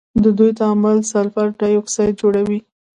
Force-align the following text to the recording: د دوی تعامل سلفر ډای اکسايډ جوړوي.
د 0.23 0.25
دوی 0.37 0.51
تعامل 0.59 0.97
سلفر 1.11 1.47
ډای 1.59 1.73
اکسايډ 1.77 2.13
جوړوي. 2.21 2.59